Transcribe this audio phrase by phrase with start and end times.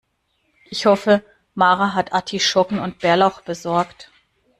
[0.71, 1.23] Ich hoffe,
[1.53, 4.09] Mara hat Artischocken und Bärlauch besorgt.